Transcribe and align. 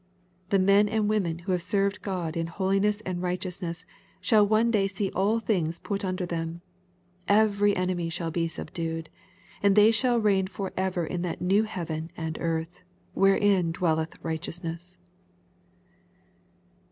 The 0.49 0.57
men 0.57 0.89
and 0.89 1.07
women 1.07 1.37
who 1.37 1.51
have 1.51 1.61
served 1.61 2.01
God 2.01 2.35
in" 2.35 2.47
holiness 2.57 3.01
and 3.01 3.21
righteousness" 3.21 3.85
shall 4.19 4.43
one 4.47 4.71
day 4.71 4.87
see 4.87 5.11
all 5.11 5.39
things 5.39 5.77
put 5.77 6.03
under 6.03 6.25
them. 6.25 6.61
Every 7.27 7.75
enemy 7.75 8.09
shall 8.09 8.31
be 8.31 8.47
subdued, 8.47 9.09
and 9.61 9.75
they 9.75 9.91
shall 9.91 10.19
reign 10.19 10.47
forever 10.47 11.05
in 11.05 11.21
that 11.21 11.39
new 11.39 11.65
heaven 11.65 12.09
and 12.17 12.39
earth, 12.41 12.79
wherein 13.13 13.71
dwelleth 13.73 14.15
righteousness. 14.23 14.97